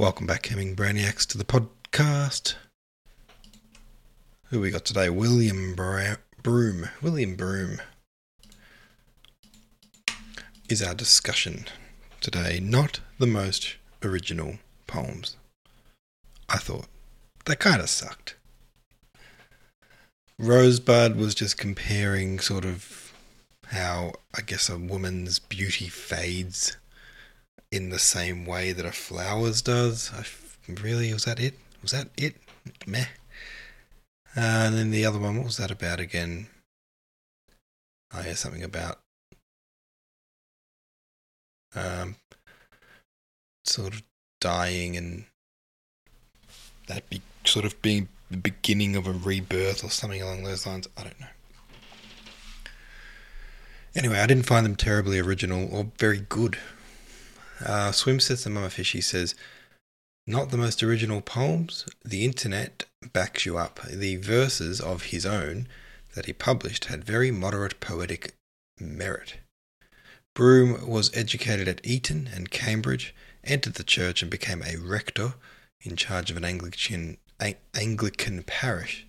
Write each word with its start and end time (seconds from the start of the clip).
Welcome 0.00 0.28
back, 0.28 0.46
Hemming 0.46 0.76
Brainiacs, 0.76 1.26
to 1.26 1.38
the 1.38 1.44
podcast. 1.44 2.54
Who 4.44 4.60
we 4.60 4.70
got 4.70 4.84
today? 4.84 5.10
William 5.10 5.74
Bra- 5.74 6.18
Broome. 6.40 6.88
William 7.02 7.34
Broome 7.34 7.80
is 10.68 10.84
our 10.84 10.94
discussion 10.94 11.64
today. 12.20 12.60
Not 12.62 13.00
the 13.18 13.26
most 13.26 13.74
original 14.04 14.58
poems. 14.86 15.36
I 16.48 16.58
thought. 16.58 16.86
They 17.46 17.56
kind 17.56 17.80
of 17.80 17.90
sucked. 17.90 18.36
Rosebud 20.38 21.16
was 21.16 21.34
just 21.34 21.58
comparing 21.58 22.38
sort 22.38 22.64
of 22.64 23.12
how, 23.66 24.12
I 24.32 24.42
guess, 24.42 24.68
a 24.68 24.78
woman's 24.78 25.40
beauty 25.40 25.88
fades 25.88 26.76
in 27.70 27.90
the 27.90 27.98
same 27.98 28.46
way 28.46 28.72
that 28.72 28.86
a 28.86 28.92
flower's 28.92 29.62
does. 29.62 30.10
I 30.14 30.20
f- 30.20 30.58
really, 30.68 31.12
was 31.12 31.24
that 31.24 31.40
it? 31.40 31.54
Was 31.82 31.92
that 31.92 32.08
it? 32.16 32.36
Meh. 32.86 33.06
Uh, 34.36 34.40
and 34.40 34.74
then 34.74 34.90
the 34.90 35.04
other 35.04 35.18
one, 35.18 35.36
what 35.36 35.46
was 35.46 35.56
that 35.56 35.70
about 35.70 36.00
again? 36.00 36.48
I 38.12 38.22
hear 38.22 38.36
something 38.36 38.62
about 38.62 39.00
um, 41.74 42.16
sort 43.64 43.94
of 43.94 44.02
dying 44.40 44.96
and 44.96 45.24
that 46.86 47.08
be 47.10 47.20
sort 47.44 47.64
of 47.64 47.80
being 47.82 48.08
the 48.30 48.36
beginning 48.36 48.96
of 48.96 49.06
a 49.06 49.12
rebirth 49.12 49.84
or 49.84 49.90
something 49.90 50.22
along 50.22 50.44
those 50.44 50.66
lines. 50.66 50.88
I 50.96 51.04
don't 51.04 51.20
know. 51.20 51.26
Anyway, 53.94 54.18
I 54.18 54.26
didn't 54.26 54.46
find 54.46 54.64
them 54.64 54.76
terribly 54.76 55.18
original 55.18 55.68
or 55.74 55.88
very 55.98 56.20
good. 56.28 56.58
Uh, 57.64 57.92
Swim 57.92 58.20
Sets 58.20 58.46
and 58.46 58.54
Mama 58.54 58.70
Fishy 58.70 59.00
says, 59.00 59.34
not 60.28 60.50
the 60.50 60.58
most 60.58 60.82
original 60.82 61.22
poems. 61.22 61.86
The 62.04 62.24
internet 62.24 62.84
backs 63.14 63.46
you 63.46 63.56
up. 63.56 63.80
The 63.90 64.16
verses 64.16 64.78
of 64.78 65.04
his 65.04 65.24
own 65.24 65.66
that 66.14 66.26
he 66.26 66.34
published 66.34 66.86
had 66.86 67.02
very 67.02 67.30
moderate 67.30 67.80
poetic 67.80 68.34
merit. 68.78 69.38
Broome 70.34 70.86
was 70.86 71.10
educated 71.16 71.66
at 71.66 71.80
Eton 71.82 72.28
and 72.34 72.50
Cambridge, 72.50 73.14
entered 73.42 73.74
the 73.74 73.82
church 73.82 74.20
and 74.20 74.30
became 74.30 74.62
a 74.62 74.76
rector 74.76 75.34
in 75.80 75.96
charge 75.96 76.30
of 76.30 76.36
an 76.36 76.44
Anglican, 76.44 77.16
Anglican 77.74 78.42
parish. 78.42 79.06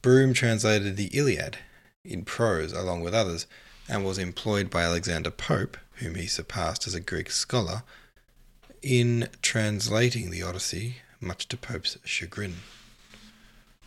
Broome 0.00 0.32
translated 0.32 0.96
the 0.96 1.10
Iliad 1.12 1.58
in 2.02 2.24
prose 2.24 2.72
along 2.72 3.02
with 3.02 3.14
others 3.14 3.46
and 3.88 4.04
was 4.04 4.18
employed 4.18 4.70
by 4.70 4.82
Alexander 4.82 5.30
Pope, 5.30 5.76
whom 5.94 6.14
he 6.14 6.26
surpassed 6.26 6.86
as 6.86 6.94
a 6.94 7.00
Greek 7.00 7.30
scholar, 7.30 7.82
in 8.82 9.28
translating 9.42 10.30
the 10.30 10.42
Odyssey, 10.42 10.96
much 11.20 11.48
to 11.48 11.56
Pope's 11.56 11.98
chagrin. 12.04 12.56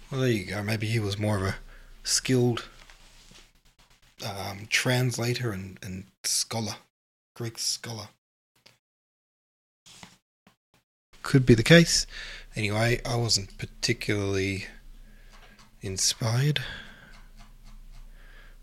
Well, 0.10 0.22
there 0.22 0.30
you 0.30 0.46
go. 0.46 0.64
Maybe 0.64 0.88
he 0.88 1.00
was 1.00 1.18
more 1.18 1.38
of 1.38 1.44
a 1.44 1.56
skilled 2.04 2.68
um, 4.26 4.68
translator 4.70 5.52
and, 5.52 5.78
and 5.82 6.06
scholar, 6.24 6.76
Greek 7.36 7.58
scholar. 7.58 8.10
Could 11.24 11.46
be 11.46 11.54
the 11.54 11.64
case. 11.64 12.08
Anyway, 12.56 13.00
I 13.06 13.16
wasn't 13.16 13.58
particularly 13.58 14.66
inspired. 15.82 16.62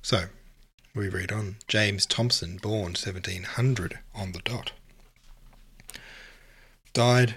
So, 0.03 0.25
we 0.99 1.09
read 1.09 1.31
on. 1.31 1.57
James 1.69 2.05
Thomson, 2.05 2.57
born 2.57 2.93
1700 2.93 4.01
on 4.15 4.33
the 4.33 4.41
dot. 4.41 4.73
Died 6.93 7.37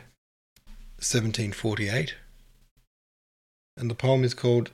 1748. 0.97 2.15
And 3.77 3.89
the 3.89 3.95
poem 3.95 4.23
is 4.23 4.33
called 4.33 4.71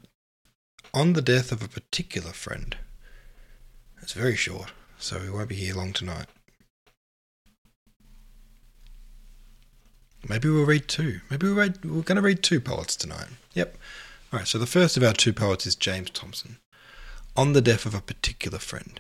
On 0.94 1.14
the 1.14 1.22
Death 1.22 1.52
of 1.52 1.62
a 1.62 1.68
Particular 1.68 2.32
Friend. 2.32 2.76
It's 4.02 4.14
very 4.14 4.36
short, 4.36 4.72
so 4.98 5.20
we 5.20 5.30
won't 5.30 5.50
be 5.50 5.56
here 5.56 5.76
long 5.76 5.92
tonight. 5.92 6.28
Maybe 10.28 10.50
we'll 10.50 10.66
read 10.66 10.88
two. 10.88 11.20
Maybe 11.30 11.48
we'll 11.48 11.56
read, 11.56 11.84
we're 11.84 12.02
going 12.02 12.16
to 12.16 12.22
read 12.22 12.42
two 12.42 12.62
poets 12.62 12.96
tonight. 12.96 13.28
Yep. 13.54 13.78
All 14.32 14.40
right, 14.40 14.48
so 14.48 14.58
the 14.58 14.66
first 14.66 14.98
of 14.98 15.04
our 15.04 15.14
two 15.14 15.34
poets 15.34 15.66
is 15.66 15.76
James 15.76 16.10
Thomson 16.10 16.58
on 17.38 17.54
the 17.54 17.62
death 17.62 17.86
of 17.86 17.94
a 17.94 18.02
particular 18.02 18.58
friend. 18.58 19.00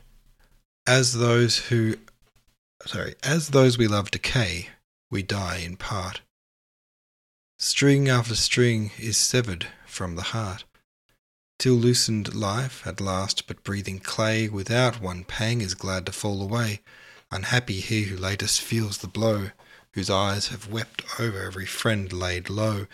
As 0.86 1.16
those 1.16 1.58
who, 1.68 1.98
sorry, 2.86 3.16
as 3.24 3.50
those 3.50 3.78
we 3.78 3.88
love 3.88 4.12
decay, 4.12 4.70
we 5.10 5.24
die 5.24 5.58
in 5.58 5.76
part. 5.76 6.22
String 7.58 8.08
after 8.08 8.36
string 8.36 8.92
is 9.00 9.18
severed 9.18 9.66
from 9.88 10.16
the 10.16 10.22
heart, 10.22 10.64
till 11.58 11.74
loosened 11.74 12.36
life 12.36 12.86
at 12.86 13.02
last, 13.02 13.48
but 13.48 13.64
breathing 13.64 14.00
clay, 14.00 14.48
without 14.48 15.02
one 15.02 15.24
pang 15.24 15.62
is 15.62 15.74
glad 15.74 16.06
to 16.06 16.12
fall 16.12 16.44
away. 16.44 16.82
Unhappy 17.32 17.80
he 17.80 18.04
who 18.04 18.16
latest 18.16 18.62
feels 18.62 19.00
the 19.00 19.08
blow, 19.08 19.50
whose 19.94 20.12
eyes 20.12 20.50
have 20.50 20.72
wept 20.72 21.04
over 21.20 21.42
every 21.42 21.66
friend 21.66 22.14
laid 22.14 22.52
low, 22.52 22.86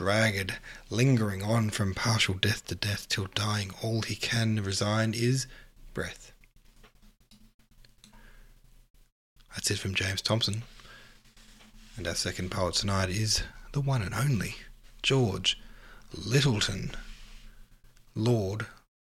dragged, 0.00 0.54
lingering 0.88 1.42
on 1.42 1.68
from 1.68 1.94
partial 1.94 2.32
death 2.32 2.64
to 2.64 2.74
death, 2.74 3.06
till 3.10 3.26
dying 3.34 3.70
all 3.82 4.00
he 4.00 4.14
can 4.16 4.56
resign 4.62 5.12
is 5.12 5.46
breath. 5.92 6.32
That's 9.54 9.70
it 9.70 9.78
from 9.78 9.94
James 9.94 10.22
Thomson. 10.22 10.62
And 11.98 12.08
our 12.08 12.14
second 12.14 12.50
poet 12.50 12.76
tonight 12.76 13.10
is 13.10 13.42
the 13.72 13.82
one 13.82 14.00
and 14.00 14.14
only 14.14 14.54
George 15.02 15.60
Lyttelton. 16.16 16.94
Lord 18.14 18.68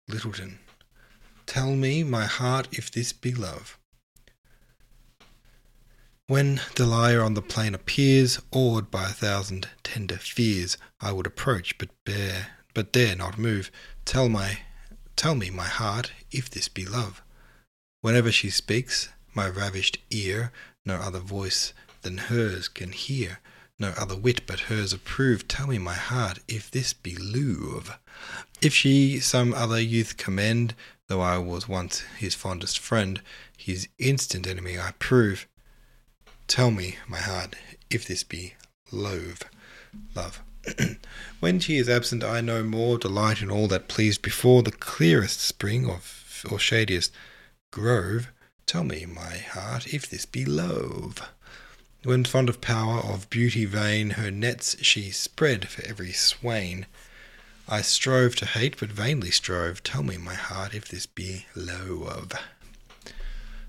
Lyttelton. 0.08 0.58
Tell 1.46 1.74
me, 1.74 2.04
my 2.04 2.26
heart, 2.26 2.68
if 2.70 2.92
this 2.92 3.12
be 3.12 3.34
love. 3.34 3.76
When 6.28 6.60
Delia 6.74 7.20
on 7.20 7.34
the 7.34 7.40
plain 7.40 7.72
appears, 7.72 8.40
awed 8.50 8.90
by 8.90 9.04
a 9.04 9.12
thousand 9.12 9.68
tender 9.84 10.16
fears, 10.16 10.76
I 11.00 11.12
would 11.12 11.24
approach, 11.24 11.78
but 11.78 11.90
bear, 12.04 12.48
but 12.74 12.92
dare 12.92 13.14
not 13.14 13.38
move. 13.38 13.70
Tell 14.04 14.28
my, 14.28 14.58
tell 15.14 15.36
me, 15.36 15.50
my 15.50 15.68
heart, 15.68 16.10
if 16.32 16.50
this 16.50 16.66
be 16.66 16.84
love. 16.84 17.22
Whenever 18.00 18.32
she 18.32 18.50
speaks, 18.50 19.08
my 19.34 19.48
ravished 19.48 19.98
ear 20.10 20.50
no 20.84 20.96
other 20.96 21.20
voice 21.20 21.72
than 22.02 22.18
hers 22.18 22.66
can 22.66 22.90
hear, 22.90 23.38
no 23.78 23.90
other 23.96 24.16
wit 24.16 24.48
but 24.48 24.60
hers 24.66 24.92
approve. 24.92 25.46
Tell 25.46 25.68
me, 25.68 25.78
my 25.78 25.94
heart, 25.94 26.40
if 26.48 26.72
this 26.72 26.92
be 26.92 27.14
love. 27.14 28.00
If 28.60 28.74
she 28.74 29.20
some 29.20 29.54
other 29.54 29.80
youth 29.80 30.16
commend, 30.16 30.74
though 31.06 31.20
I 31.20 31.38
was 31.38 31.68
once 31.68 32.00
his 32.18 32.34
fondest 32.34 32.80
friend, 32.80 33.22
his 33.56 33.86
instant 34.00 34.48
enemy 34.48 34.76
I 34.76 34.92
prove. 34.98 35.46
Tell 36.48 36.70
me, 36.70 36.96
my 37.08 37.18
heart, 37.18 37.56
if 37.90 38.06
this 38.06 38.22
be 38.22 38.54
love. 38.92 39.40
Love. 40.14 40.40
when 41.40 41.58
she 41.58 41.76
is 41.76 41.88
absent, 41.88 42.22
I 42.22 42.40
no 42.40 42.62
more 42.62 42.98
delight 42.98 43.42
in 43.42 43.50
all 43.50 43.66
that 43.68 43.88
pleased 43.88 44.22
before 44.22 44.62
the 44.62 44.70
clearest 44.70 45.40
spring 45.40 45.90
of, 45.90 46.44
or 46.50 46.58
shadiest 46.58 47.10
grove. 47.72 48.28
Tell 48.64 48.84
me, 48.84 49.06
my 49.06 49.38
heart, 49.38 49.92
if 49.92 50.08
this 50.08 50.24
be 50.24 50.44
love. 50.44 51.20
When 52.04 52.24
fond 52.24 52.48
of 52.48 52.60
power, 52.60 53.00
of 53.00 53.28
beauty 53.28 53.64
vain, 53.64 54.10
her 54.10 54.30
nets 54.30 54.76
she 54.82 55.10
spread 55.10 55.68
for 55.68 55.84
every 55.84 56.12
swain. 56.12 56.86
I 57.68 57.82
strove 57.82 58.36
to 58.36 58.46
hate, 58.46 58.78
but 58.78 58.90
vainly 58.90 59.32
strove. 59.32 59.82
Tell 59.82 60.04
me, 60.04 60.16
my 60.16 60.34
heart, 60.34 60.74
if 60.74 60.86
this 60.86 61.06
be 61.06 61.46
love. 61.56 62.32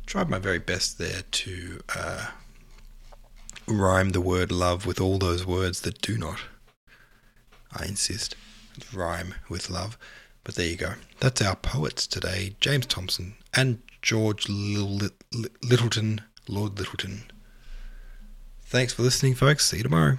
Tried 0.05 0.29
my 0.29 0.38
very 0.38 0.59
best 0.59 0.99
there 0.99 1.23
to 1.31 1.81
uh, 1.95 2.27
rhyme 3.67 4.11
the 4.11 4.22
word 4.22 4.51
love 4.51 4.86
with 4.86 5.01
all 5.01 5.18
those 5.18 5.45
words 5.45 5.81
that 5.81 6.01
do 6.01 6.18
not. 6.18 6.39
I 7.71 7.86
insist, 7.86 8.36
rhyme 8.94 9.36
with 9.50 9.69
love. 9.69 9.97
But 10.44 10.56
there 10.56 10.68
you 10.68 10.77
go. 10.77 10.94
That's 11.19 11.41
our 11.41 11.57
poets 11.57 12.07
today 12.07 12.56
James 12.62 12.86
Thomson 12.86 13.36
and 13.53 13.81
George 14.01 14.45
Lyttelton, 14.47 16.21
Lord 16.47 16.75
Lyttelton. 16.75 17.24
Thanks 18.62 18.94
for 18.94 19.01
listening, 19.03 19.36
folks. 19.36 19.65
See 19.65 19.77
you 19.77 19.83
tomorrow. 19.83 20.18